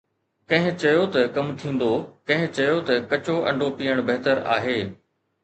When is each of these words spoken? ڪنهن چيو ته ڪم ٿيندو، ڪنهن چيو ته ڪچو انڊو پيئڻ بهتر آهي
ڪنهن 0.51 0.77
چيو 0.83 1.03
ته 1.15 1.25
ڪم 1.35 1.51
ٿيندو، 1.63 1.89
ڪنهن 2.31 2.49
چيو 2.57 2.81
ته 2.89 2.95
ڪچو 3.13 3.37
انڊو 3.51 3.69
پيئڻ 3.77 4.03
بهتر 4.11 4.43
آهي 4.57 4.77